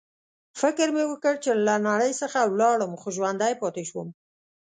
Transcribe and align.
فکر 0.61 0.87
مې 0.95 1.03
وکړ 1.07 1.33
چې 1.43 1.51
له 1.65 1.75
نړۍ 1.87 2.11
څخه 2.21 2.39
ولاړم، 2.51 2.91
خو 3.01 3.07
ژوندی 3.15 3.53
پاتې 3.61 3.83
شوم. 3.89 4.07